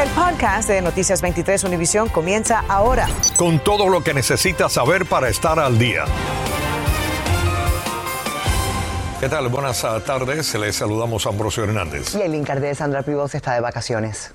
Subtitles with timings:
[0.00, 3.06] El podcast de Noticias 23 Univisión comienza ahora.
[3.36, 6.06] Con todo lo que necesitas saber para estar al día.
[9.20, 9.48] ¿Qué tal?
[9.48, 10.54] Buenas tardes.
[10.54, 12.14] Les saludamos a Ambrosio Hernández.
[12.14, 14.32] Y el de Sandra Pibos está de vacaciones.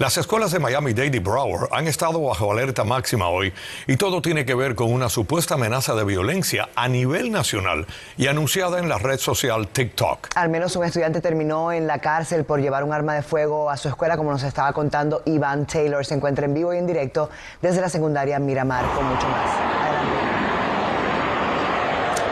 [0.00, 3.52] Las escuelas de Miami-Dade y Broward han estado bajo alerta máxima hoy
[3.86, 8.26] y todo tiene que ver con una supuesta amenaza de violencia a nivel nacional y
[8.26, 10.28] anunciada en la red social TikTok.
[10.36, 13.76] Al menos un estudiante terminó en la cárcel por llevar un arma de fuego a
[13.76, 16.02] su escuela, como nos estaba contando Iván Taylor.
[16.06, 17.28] Se encuentra en vivo y en directo
[17.60, 19.50] desde la secundaria Miramar con mucho más.
[19.50, 19.99] Adelante.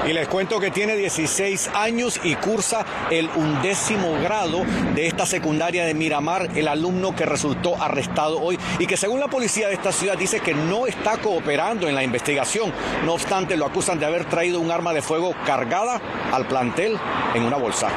[0.07, 5.85] Y les cuento que tiene 16 años y cursa el undécimo grado de esta secundaria
[5.85, 9.93] de Miramar, el alumno que resultó arrestado hoy y que según la policía de esta
[9.93, 12.73] ciudad dice que no está cooperando en la investigación.
[13.05, 16.01] No obstante, lo acusan de haber traído un arma de fuego cargada
[16.33, 16.97] al plantel
[17.35, 17.89] en una bolsa.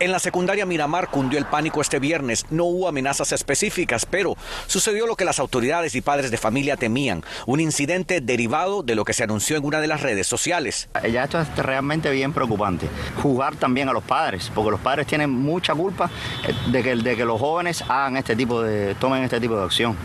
[0.00, 2.46] En la secundaria Miramar cundió el pánico este viernes.
[2.50, 4.36] No hubo amenazas específicas, pero
[4.66, 9.04] sucedió lo que las autoridades y padres de familia temían, un incidente derivado de lo
[9.04, 10.88] que se anunció en una de las redes sociales.
[11.12, 12.88] Ya esto es realmente bien preocupante.
[13.22, 16.10] Jugar también a los padres, porque los padres tienen mucha culpa
[16.72, 19.96] de que, de que los jóvenes hagan este tipo de, tomen este tipo de acción.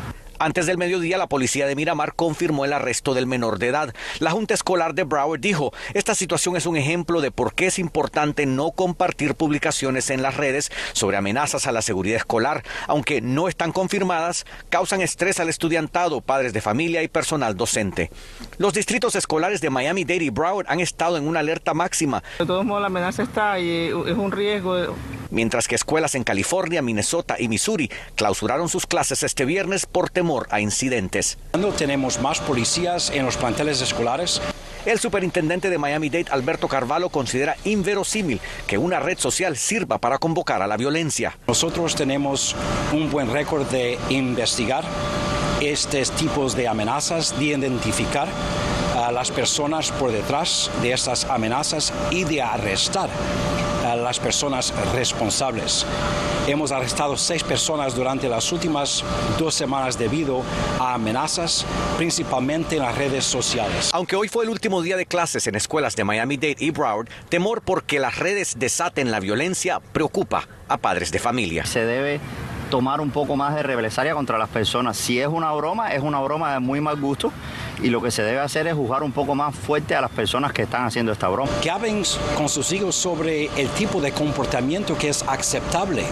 [0.41, 3.93] Antes del mediodía, la policía de Miramar confirmó el arresto del menor de edad.
[4.19, 7.77] La Junta Escolar de Broward dijo, esta situación es un ejemplo de por qué es
[7.77, 13.49] importante no compartir publicaciones en las redes sobre amenazas a la seguridad escolar, aunque no
[13.49, 18.09] están confirmadas, causan estrés al estudiantado, padres de familia y personal docente.
[18.57, 22.23] Los distritos escolares de Miami-Dade y Broward han estado en una alerta máxima.
[22.39, 24.95] De todos modos, la amenaza está y es un riesgo
[25.31, 30.28] mientras que escuelas en California, Minnesota y Missouri clausuraron sus clases este viernes por temor
[30.49, 31.37] a incidentes.
[31.51, 34.41] Cuando tenemos más policías en los planteles escolares,
[34.85, 40.61] el superintendente de Miami-Dade, Alberto Carvalho, considera inverosímil que una red social sirva para convocar
[40.61, 41.37] a la violencia.
[41.47, 42.55] Nosotros tenemos
[42.93, 44.85] un buen récord de investigar
[45.61, 48.27] estos tipos de amenazas, de identificar
[48.95, 53.09] a las personas por detrás de estas amenazas y de arrestar
[53.89, 55.85] a las personas responsables.
[56.47, 59.03] Hemos arrestado seis personas durante las últimas
[59.37, 60.43] dos semanas debido
[60.79, 61.65] a amenazas,
[61.97, 63.89] principalmente en las redes sociales.
[63.93, 67.61] Aunque hoy fue el último día de clases en escuelas de Miami-Dade y Broward, temor
[67.61, 71.65] porque las redes desaten la violencia preocupa a padres de familia.
[71.65, 72.19] Se debe
[72.69, 74.97] tomar un poco más de represalia contra las personas.
[74.97, 77.31] Si es una broma, es una broma de muy mal gusto
[77.81, 80.53] y lo que se debe hacer es juzgar un poco más fuerte a las personas
[80.53, 81.51] que están haciendo esta broma.
[81.61, 82.03] Que hablen
[82.37, 86.05] con sus hijos sobre el tipo de comportamiento que es aceptable.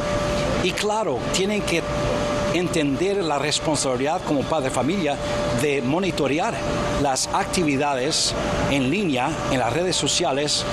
[0.63, 1.81] Y claro, tienen que
[2.53, 5.16] entender la responsabilidad como padre de familia
[5.62, 6.53] de monitorear
[7.01, 8.34] las actividades
[8.72, 10.66] en línea en las redes sociales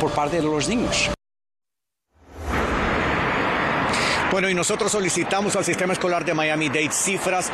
[0.00, 1.10] por parte de los niños.
[4.32, 7.52] Bueno, y nosotros solicitamos al sistema escolar de Miami-Dade cifras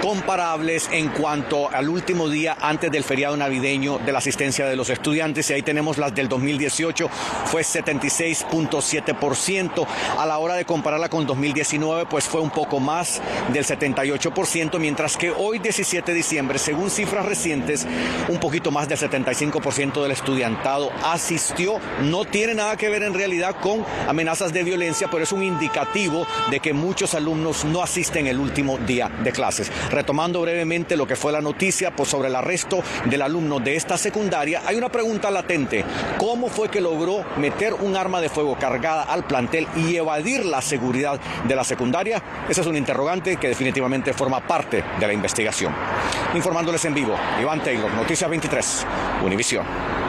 [0.00, 4.90] comparables en cuanto al último día antes del feriado navideño de la asistencia de los
[4.90, 5.50] estudiantes.
[5.50, 7.10] Y ahí tenemos las del 2018,
[7.46, 9.84] fue 76.7%.
[10.18, 13.20] A la hora de compararla con 2019, pues fue un poco más
[13.52, 17.88] del 78%, mientras que hoy, 17 de diciembre, según cifras recientes,
[18.28, 21.80] un poquito más del 75% del estudiantado asistió.
[22.02, 26.19] No tiene nada que ver en realidad con amenazas de violencia, pero es un indicativo
[26.50, 29.70] de que muchos alumnos no asisten el último día de clases.
[29.90, 33.96] Retomando brevemente lo que fue la noticia pues, sobre el arresto del alumno de esta
[33.96, 35.84] secundaria, hay una pregunta latente.
[36.18, 40.62] ¿Cómo fue que logró meter un arma de fuego cargada al plantel y evadir la
[40.62, 42.22] seguridad de la secundaria?
[42.48, 45.74] Ese es un interrogante que definitivamente forma parte de la investigación.
[46.34, 48.86] Informándoles en vivo, Iván Taylor, Noticias 23,
[49.24, 49.99] Univisión.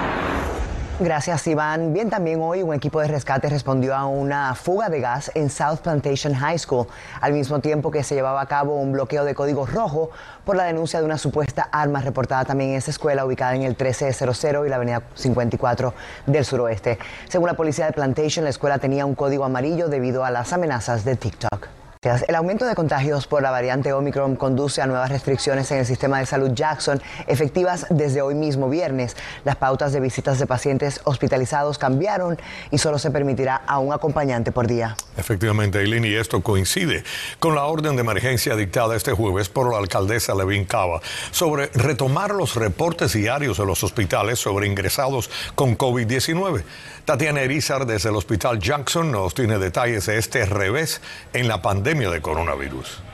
[1.03, 1.94] Gracias, Iván.
[1.94, 5.79] Bien, también hoy un equipo de rescate respondió a una fuga de gas en South
[5.79, 6.85] Plantation High School,
[7.19, 10.12] al mismo tiempo que se llevaba a cabo un bloqueo de código rojo
[10.45, 13.69] por la denuncia de una supuesta arma reportada también en esa escuela ubicada en el
[13.69, 15.91] 1300 y la avenida 54
[16.28, 17.00] del suroeste.
[17.28, 21.03] Según la policía de Plantation, la escuela tenía un código amarillo debido a las amenazas
[21.03, 21.81] de TikTok.
[22.03, 26.18] El aumento de contagios por la variante Omicron conduce a nuevas restricciones en el sistema
[26.18, 29.15] de salud Jackson, efectivas desde hoy mismo viernes.
[29.45, 32.39] Las pautas de visitas de pacientes hospitalizados cambiaron
[32.71, 34.98] y solo se permitirá a un acompañante por día.
[35.15, 37.03] Efectivamente, Eileen, y esto coincide
[37.38, 42.31] con la orden de emergencia dictada este jueves por la alcaldesa Levin Cava sobre retomar
[42.31, 46.63] los reportes diarios de los hospitales sobre ingresados con COVID-19.
[47.06, 51.01] Tatiana Erizar desde el Hospital Jackson nos tiene detalles de este revés
[51.33, 53.11] en la pandemia de coronavirus.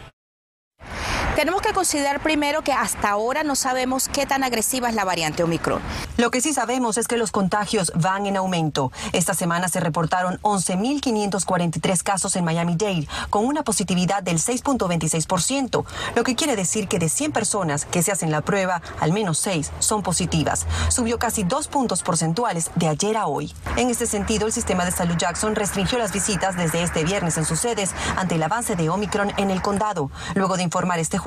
[1.37, 5.43] Tenemos que considerar primero que hasta ahora no sabemos qué tan agresiva es la variante
[5.43, 5.79] Omicron.
[6.17, 8.91] Lo que sí sabemos es que los contagios van en aumento.
[9.13, 15.85] Esta semana se reportaron 11.543 casos en Miami-Dade, con una positividad del 6.26%,
[16.15, 19.37] lo que quiere decir que de 100 personas que se hacen la prueba, al menos
[19.37, 20.65] 6 son positivas.
[20.89, 23.53] Subió casi dos puntos porcentuales de ayer a hoy.
[23.75, 27.45] En este sentido, el sistema de salud Jackson restringió las visitas desde este viernes en
[27.45, 31.19] sus sedes ante el avance de Omicron en el condado, luego de informar este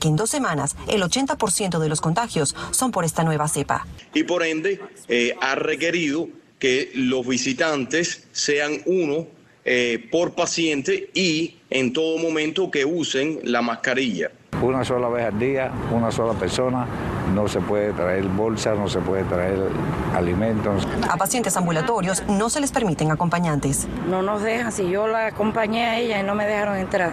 [0.00, 3.86] que en dos semanas el 80% de los contagios son por esta nueva cepa.
[4.14, 6.28] Y por ende eh, ha requerido
[6.58, 9.26] que los visitantes sean uno
[9.64, 14.30] eh, por paciente y en todo momento que usen la mascarilla.
[14.62, 16.86] Una sola vez al día, una sola persona,
[17.34, 19.58] no se puede traer bolsas, no se puede traer
[20.14, 20.86] alimentos.
[21.08, 23.86] A pacientes ambulatorios no se les permiten acompañantes.
[24.08, 27.12] No nos dejan, si yo la acompañé a ella y no me dejaron entrar.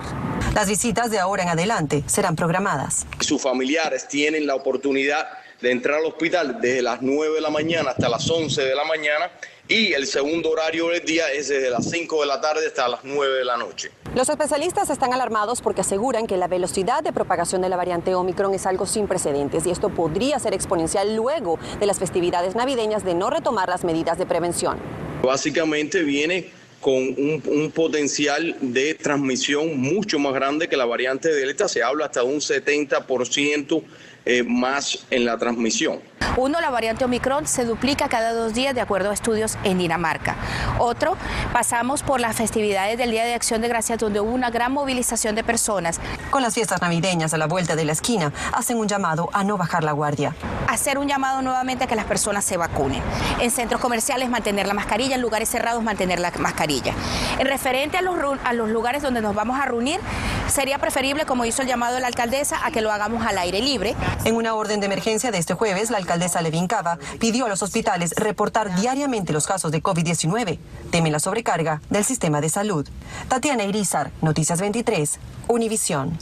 [0.54, 3.06] Las visitas de ahora en adelante serán programadas.
[3.20, 5.28] Sus familiares tienen la oportunidad
[5.62, 8.84] de entrar al hospital desde las 9 de la mañana hasta las 11 de la
[8.84, 9.32] mañana
[9.68, 13.00] y el segundo horario del día es desde las 5 de la tarde hasta las
[13.04, 13.92] 9 de la noche.
[14.16, 18.54] Los especialistas están alarmados porque aseguran que la velocidad de propagación de la variante Omicron
[18.54, 23.14] es algo sin precedentes y esto podría ser exponencial luego de las festividades navideñas de
[23.14, 24.78] no retomar las medidas de prevención.
[25.22, 31.68] Básicamente viene con un, potencial de transmisión mucho más grande que la variante Delta.
[31.68, 33.84] Se habla hasta un 70%
[34.25, 36.00] eh, más en la transmisión.
[36.38, 40.36] Uno, la variante Omicron se duplica cada dos días de acuerdo a estudios en Dinamarca.
[40.80, 41.16] Otro,
[41.54, 45.36] pasamos por las festividades del Día de Acción de Gracias donde hubo una gran movilización
[45.36, 46.01] de personas.
[46.31, 49.57] Con las fiestas navideñas a la vuelta de la esquina, hacen un llamado a no
[49.57, 50.36] bajar la guardia.
[50.68, 53.01] Hacer un llamado nuevamente a que las personas se vacunen.
[53.39, 56.94] En centros comerciales mantener la mascarilla, en lugares cerrados mantener la mascarilla.
[57.39, 60.01] En referente a los, a los lugares donde nos vamos a reunir,
[60.48, 63.95] sería preferible, como hizo el llamado la alcaldesa, a que lo hagamos al aire libre.
[64.24, 67.62] En una orden de emergencia de este jueves, la alcaldesa Levin Cava pidió a los
[67.62, 70.58] hospitales reportar diariamente los casos de COVID-19.
[70.90, 72.88] Teme la sobrecarga del sistema de salud.
[73.28, 76.18] Tatiana Irizar, Noticias 23, Univisión.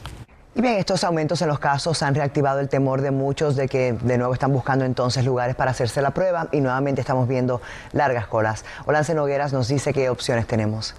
[0.56, 3.94] Y bien, estos aumentos en los casos han reactivado el temor de muchos de que
[3.94, 7.62] de nuevo están buscando entonces lugares para hacerse la prueba y nuevamente estamos viendo
[7.92, 8.64] largas colas.
[8.86, 10.94] Olance Nogueras nos dice qué opciones tenemos.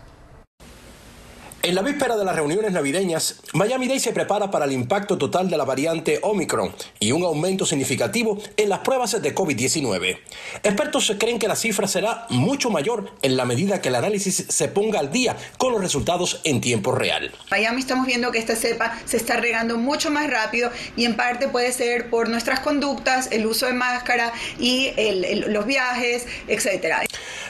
[1.65, 5.57] En la víspera de las reuniones navideñas, Miami-Dade se prepara para el impacto total de
[5.57, 10.19] la variante Omicron y un aumento significativo en las pruebas de COVID-19.
[10.63, 14.69] Expertos creen que la cifra será mucho mayor en la medida que el análisis se
[14.69, 17.33] ponga al día con los resultados en tiempo real.
[17.51, 21.49] Miami estamos viendo que esta cepa se está regando mucho más rápido y en parte
[21.49, 27.05] puede ser por nuestras conductas, el uso de máscara y el, los viajes, etcétera.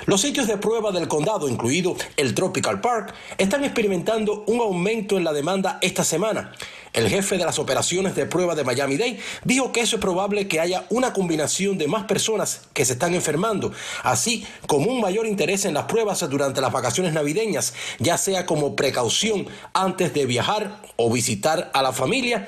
[0.07, 5.25] Los sitios de prueba del condado, incluido el Tropical Park, están experimentando un aumento en
[5.25, 6.53] la demanda esta semana.
[6.93, 10.61] El jefe de las operaciones de prueba de Miami-Dade dijo que eso es probable que
[10.61, 13.73] haya una combinación de más personas que se están enfermando,
[14.03, 18.77] así como un mayor interés en las pruebas durante las vacaciones navideñas, ya sea como
[18.77, 22.47] precaución antes de viajar o visitar a la familia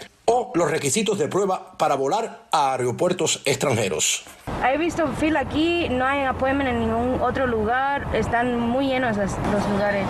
[0.56, 4.25] los requisitos de prueba para volar a aeropuertos extranjeros.
[4.64, 9.32] He visto fila aquí, no hay appointment en ningún otro lugar, están muy llenos los,
[9.53, 10.06] los lugares.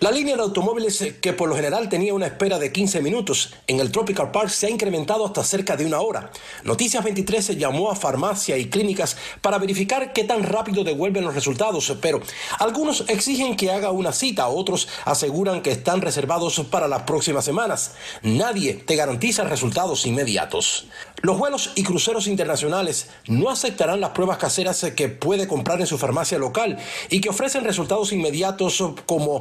[0.00, 3.80] La línea de automóviles que por lo general tenía una espera de 15 minutos en
[3.80, 6.30] el Tropical Park se ha incrementado hasta cerca de una hora.
[6.64, 11.34] Noticias 23 se llamó a farmacia y clínicas para verificar qué tan rápido devuelven los
[11.34, 12.20] resultados, pero
[12.58, 17.92] algunos exigen que haga una cita, otros aseguran que están reservados para las próximas semanas.
[18.20, 20.88] Nadie te garantiza resultados inmediatos.
[21.22, 25.96] Los vuelos y cruceros internacionales no aceptarán las pruebas caseras que puede comprar en su
[25.96, 26.76] farmacia local
[27.08, 29.40] y que ofrecen resultados inmediatos como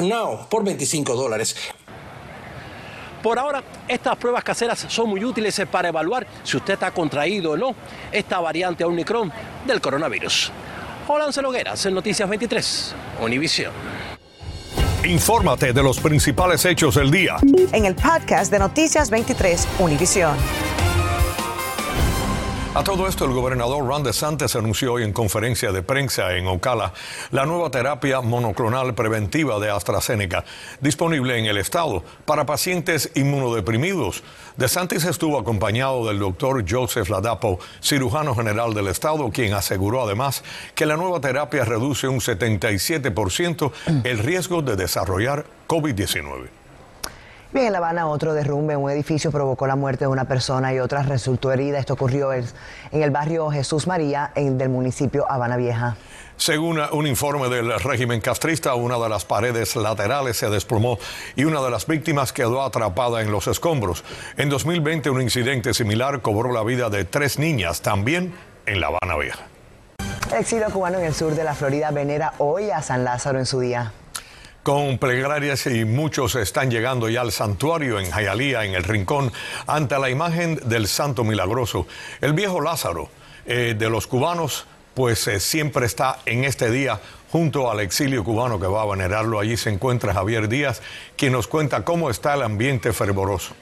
[0.00, 1.56] Now por 25 dólares.
[3.22, 7.56] Por ahora, estas pruebas caseras son muy útiles para evaluar si usted ha contraído o
[7.56, 7.74] no
[8.12, 9.32] esta variante Omicron
[9.66, 10.52] del coronavirus.
[11.08, 13.72] Hola, Logueras, en Noticias 23, Univisión.
[15.04, 17.36] Infórmate de los principales hechos del día.
[17.72, 20.36] En el podcast de Noticias 23, Univisión.
[22.76, 26.92] A todo esto, el gobernador Ron DeSantis anunció hoy en conferencia de prensa en Ocala
[27.30, 30.44] la nueva terapia monoclonal preventiva de AstraZeneca,
[30.82, 34.22] disponible en el estado para pacientes inmunodeprimidos.
[34.58, 40.84] DeSantis estuvo acompañado del doctor Joseph Ladapo, cirujano general del estado, quien aseguró además que
[40.84, 43.72] la nueva terapia reduce un 77%
[44.04, 46.65] el riesgo de desarrollar COVID-19.
[47.56, 50.74] Bien, en La Habana otro derrumbe en un edificio provocó la muerte de una persona
[50.74, 51.78] y otra resultó herida.
[51.78, 52.44] Esto ocurrió en
[52.92, 55.96] el barrio Jesús María en, del municipio Habana Vieja.
[56.36, 60.98] Según un informe del régimen castrista, una de las paredes laterales se desplomó
[61.34, 64.04] y una de las víctimas quedó atrapada en los escombros.
[64.36, 68.34] En 2020 un incidente similar cobró la vida de tres niñas, también
[68.66, 69.46] en La Habana Vieja.
[70.30, 73.46] El exilio cubano en el sur de la Florida venera hoy a San Lázaro en
[73.46, 73.94] su día
[74.66, 79.32] con plegarias y muchos están llegando ya al santuario en Jayalía, en el Rincón,
[79.68, 81.86] ante la imagen del Santo Milagroso.
[82.20, 83.08] El viejo Lázaro
[83.46, 88.58] eh, de los cubanos, pues eh, siempre está en este día junto al exilio cubano
[88.58, 89.38] que va a venerarlo.
[89.38, 90.82] Allí se encuentra Javier Díaz,
[91.16, 93.54] quien nos cuenta cómo está el ambiente fervoroso.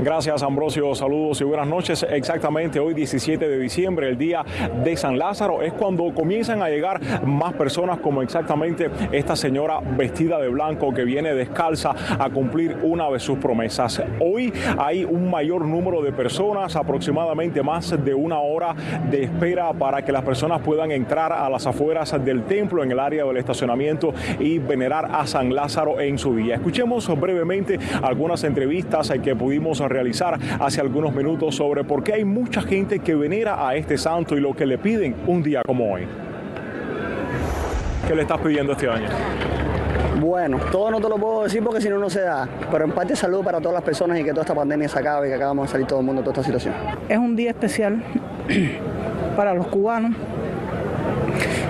[0.00, 0.94] Gracias, Ambrosio.
[0.94, 2.06] Saludos y buenas noches.
[2.08, 4.44] Exactamente hoy, 17 de diciembre, el día
[4.84, 10.40] de San Lázaro, es cuando comienzan a llegar más personas, como exactamente esta señora vestida
[10.40, 14.02] de blanco que viene descalza a cumplir una de sus promesas.
[14.20, 18.74] Hoy hay un mayor número de personas, aproximadamente más de una hora
[19.10, 22.98] de espera para que las personas puedan entrar a las afueras del templo en el
[22.98, 26.56] área del estacionamiento y venerar a San Lázaro en su día.
[26.56, 32.62] Escuchemos brevemente algunas entrevistas que pudimos realizar hace algunos minutos sobre por qué hay mucha
[32.62, 36.06] gente que venera a este santo y lo que le piden un día como hoy.
[38.06, 39.08] ¿Qué le estás pidiendo este año?
[40.20, 42.48] Bueno, todo no te lo puedo decir porque si no, no se da.
[42.70, 45.26] Pero en parte salud para todas las personas y que toda esta pandemia se acabe
[45.26, 46.74] y que acabamos de salir todo el mundo de toda esta situación.
[47.08, 48.02] Es un día especial
[49.36, 50.12] para los cubanos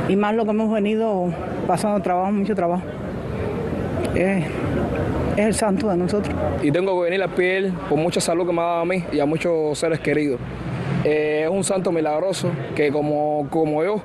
[0.08, 1.32] y más lo que hemos venido
[1.66, 2.82] pasando trabajo, mucho trabajo
[5.36, 6.34] es el santo de nosotros.
[6.62, 9.04] Y tengo que venir a piel por mucha salud que me ha dado a mí
[9.12, 10.40] y a muchos seres queridos.
[11.04, 14.02] Eh, es un santo milagroso que como, como yo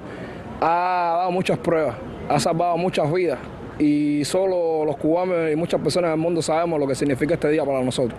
[0.61, 1.95] ha dado muchas pruebas,
[2.27, 3.39] ha salvado muchas vidas
[3.77, 7.63] y solo los cubanos y muchas personas del mundo sabemos lo que significa este día
[7.63, 8.17] para nosotros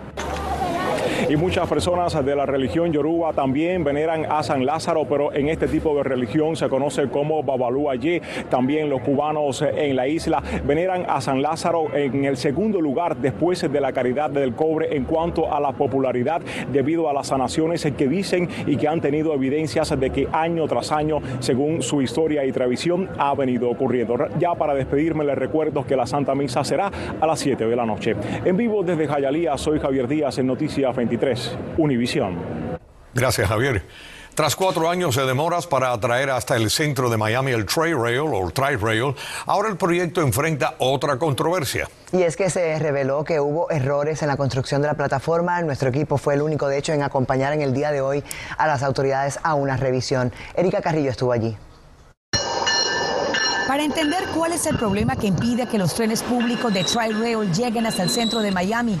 [1.27, 5.67] y muchas personas de la religión yoruba también veneran a San Lázaro, pero en este
[5.67, 8.21] tipo de religión se conoce como Babalú allí.
[8.49, 13.61] También los cubanos en la isla veneran a San Lázaro en el segundo lugar después
[13.71, 18.07] de la caridad del cobre en cuanto a la popularidad debido a las sanaciones que
[18.07, 22.51] dicen y que han tenido evidencias de que año tras año, según su historia y
[22.51, 24.15] tradición, ha venido ocurriendo.
[24.39, 27.85] Ya para despedirme les recuerdo que la Santa Misa será a las 7 de la
[27.85, 28.15] noche.
[28.45, 32.37] En vivo desde Jayalía, soy Javier Díaz en Noticias 23, Univisión.
[33.15, 33.83] Gracias, Javier.
[34.35, 38.19] Tras cuatro años de demoras para atraer hasta el centro de Miami el Trail Rail
[38.19, 39.15] o Tri Rail,
[39.47, 41.89] ahora el proyecto enfrenta otra controversia.
[42.13, 45.59] Y es que se reveló que hubo errores en la construcción de la plataforma.
[45.63, 48.23] Nuestro equipo fue el único, de hecho, en acompañar en el día de hoy
[48.57, 50.31] a las autoridades a una revisión.
[50.53, 51.57] Erika Carrillo estuvo allí.
[53.67, 57.51] Para entender cuál es el problema que impide que los trenes públicos de Tri Rail
[57.51, 58.97] lleguen hasta el centro de Miami,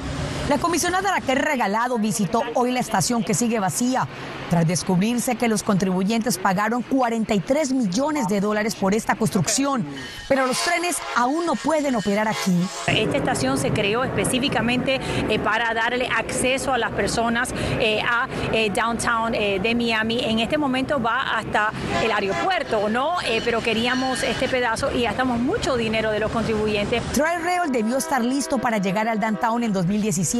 [0.49, 4.07] la comisionada Raquel Regalado visitó hoy la estación que sigue vacía
[4.49, 9.85] tras descubrirse que los contribuyentes pagaron 43 millones de dólares por esta construcción,
[10.27, 12.59] pero los trenes aún no pueden operar aquí.
[12.87, 18.71] Esta estación se creó específicamente eh, para darle acceso a las personas eh, a eh,
[18.71, 20.23] downtown de Miami.
[20.23, 21.71] En este momento va hasta
[22.03, 23.17] el aeropuerto, ¿no?
[23.45, 27.03] pero queríamos este pedazo y gastamos mucho dinero de los contribuyentes.
[27.11, 30.38] Trail Rail debió estar listo para llegar al downtown en 2017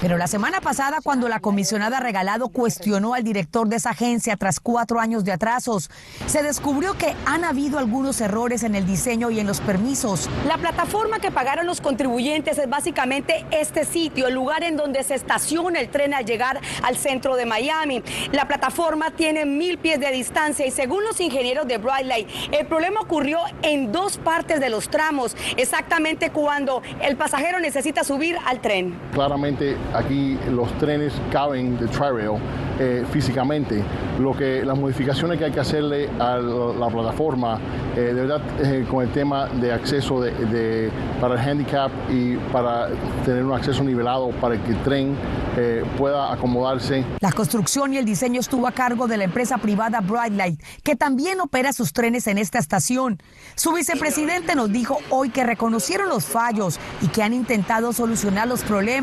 [0.00, 4.60] pero la semana pasada, cuando la comisionada Regalado cuestionó al director de esa agencia tras
[4.60, 5.90] cuatro años de atrasos,
[6.26, 10.28] se descubrió que han habido algunos errores en el diseño y en los permisos.
[10.46, 15.14] La plataforma que pagaron los contribuyentes es básicamente este sitio, el lugar en donde se
[15.14, 18.02] estaciona el tren al llegar al centro de Miami.
[18.32, 22.66] La plataforma tiene mil pies de distancia y según los ingenieros de Bright Light, el
[22.66, 28.60] problema ocurrió en dos partes de los tramos, exactamente cuando el pasajero necesita subir al
[28.60, 28.94] tren.
[29.16, 32.38] Claramente aquí los trenes caben de Tri-Rail
[32.78, 33.82] eh, físicamente.
[34.20, 37.58] Lo que, las modificaciones que hay que hacerle a la plataforma,
[37.96, 42.88] eh, de verdad, eh, con el tema de acceso de, para el handicap y para
[43.24, 45.16] tener un acceso nivelado para que el tren
[45.96, 47.02] pueda acomodarse.
[47.20, 51.40] La construcción y el diseño estuvo a cargo de la empresa privada Brightlight, que también
[51.40, 53.18] opera sus trenes en esta estación.
[53.54, 58.64] Su vicepresidente nos dijo hoy que reconocieron los fallos y que han intentado solucionar los
[58.64, 58.95] problemas,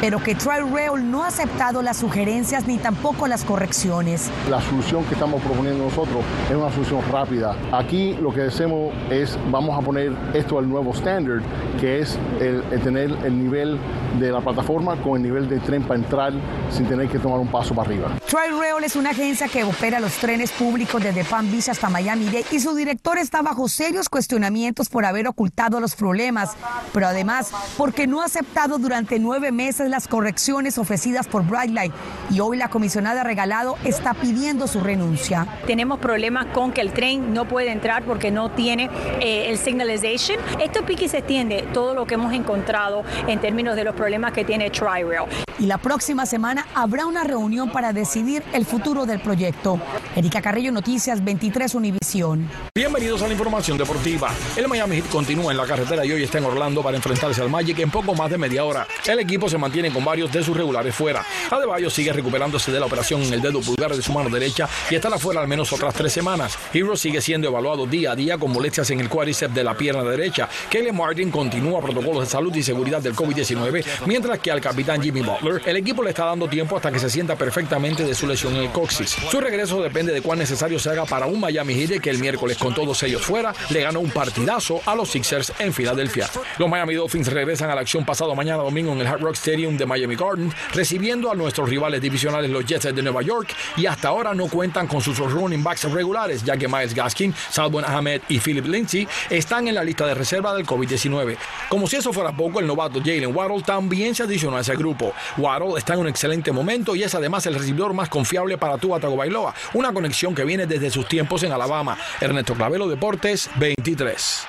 [0.00, 4.30] pero que Tri Rail no ha aceptado las sugerencias ni tampoco las correcciones.
[4.48, 7.56] La solución que estamos proponiendo nosotros es una solución rápida.
[7.72, 11.40] Aquí lo que hacemos es, vamos a poner esto al nuevo estándar,
[11.80, 13.78] que es el, tener el nivel
[14.18, 16.32] de la plataforma con el nivel de tren para entrar
[16.70, 18.19] sin tener que tomar un paso para arriba.
[18.30, 22.60] Tri-Rail es una agencia que opera los trenes públicos desde Palm Beach hasta Miami-Dade y
[22.60, 26.52] su director está bajo serios cuestionamientos por haber ocultado los problemas,
[26.94, 31.92] pero además porque no ha aceptado durante nueve meses las correcciones ofrecidas por Brightline
[32.30, 35.48] y hoy la comisionada Regalado está pidiendo su renuncia.
[35.66, 40.38] Tenemos problemas con que el tren no puede entrar porque no tiene eh, el signalization.
[40.60, 44.44] Esto pique se extiende todo lo que hemos encontrado en términos de los problemas que
[44.44, 45.28] tiene Tri-Rail.
[45.58, 49.80] Y la próxima semana habrá una reunión para decidir el futuro del proyecto.
[50.14, 52.50] Erika Carrillo, Noticias 23 Univisión.
[52.74, 54.30] Bienvenidos a la información deportiva.
[54.56, 57.48] El Miami Heat continúa en la carretera y hoy está en Orlando para enfrentarse al
[57.48, 58.86] Magic en poco más de media hora.
[59.06, 61.24] El equipo se mantiene con varios de sus regulares fuera.
[61.50, 64.96] Adebayo sigue recuperándose de la operación en el dedo pulgar de su mano derecha y
[64.96, 66.58] estará fuera al menos otras tres semanas.
[66.74, 70.04] Hero sigue siendo evaluado día a día con molestias en el cuádriceps de la pierna
[70.04, 70.46] derecha.
[70.68, 75.22] Kelly Martin continúa protocolos de salud y seguridad del COVID-19, mientras que al capitán Jimmy
[75.22, 78.62] Butler el equipo le está dando tiempo hasta que se sienta perfectamente su lesión en
[78.62, 79.16] el coxis.
[79.30, 82.58] Su regreso depende de cuán necesario se haga para un Miami Heat que el miércoles
[82.58, 86.28] con todos ellos fuera le ganó un partidazo a los Sixers en Filadelfia.
[86.58, 89.76] Los Miami Dolphins regresan a la acción pasado mañana domingo en el Hard Rock Stadium
[89.76, 94.08] de Miami Garden, recibiendo a nuestros rivales divisionales los Jets de Nueva York y hasta
[94.08, 98.38] ahora no cuentan con sus running backs regulares, ya que Miles Gaskin, Salvon Ahmed y
[98.38, 101.36] Philip Lindsay están en la lista de reserva del COVID-19.
[101.68, 105.12] Como si eso fuera poco, el novato Jalen Waddle también se adicionó a ese grupo.
[105.36, 108.98] Waddle está en un excelente momento y es además el recibidor más confiable para Tua
[108.98, 111.98] Tagovailoa, una conexión que viene desde sus tiempos en Alabama.
[112.18, 114.46] Ernesto Clavelo Deportes 23.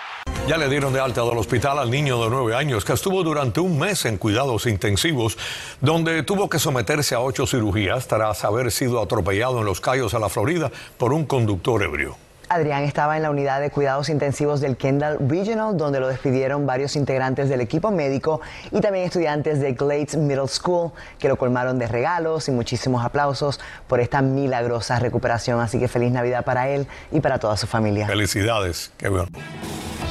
[0.47, 3.59] Ya le dieron de alta del hospital al niño de nueve años que estuvo durante
[3.59, 5.37] un mes en cuidados intensivos,
[5.81, 10.19] donde tuvo que someterse a ocho cirugías tras haber sido atropellado en Los Cayos, a
[10.19, 12.15] la Florida, por un conductor ebrio.
[12.51, 16.97] Adrián estaba en la unidad de cuidados intensivos del Kendall Regional, donde lo despidieron varios
[16.97, 18.41] integrantes del equipo médico
[18.71, 23.61] y también estudiantes de Glades Middle School, que lo colmaron de regalos y muchísimos aplausos
[23.87, 25.61] por esta milagrosa recuperación.
[25.61, 28.05] Así que feliz Navidad para él y para toda su familia.
[28.05, 29.09] Felicidades, qué.